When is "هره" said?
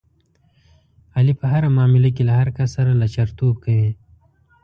1.51-1.69